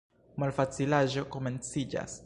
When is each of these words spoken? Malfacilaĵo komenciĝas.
Malfacilaĵo 0.43 1.27
komenciĝas. 1.37 2.19